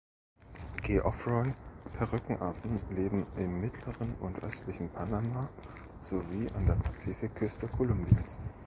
Geoffroy-Perückenaffen 0.81 2.79
leben 2.89 3.27
im 3.37 3.61
mittleren 3.61 4.15
und 4.15 4.39
östlichen 4.41 4.89
Panama 4.89 5.47
sowie 6.01 6.47
an 6.55 6.65
der 6.65 6.73
Pazifikküste 6.73 7.67
Kolumbiens. 7.67 8.35